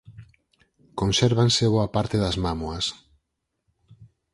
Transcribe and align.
Consérvanse 0.99 1.63
boa 1.73 1.87
parte 1.95 2.15
das 2.23 2.35
mámoas. 2.45 2.85